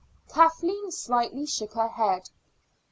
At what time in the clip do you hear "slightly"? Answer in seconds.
0.89-1.45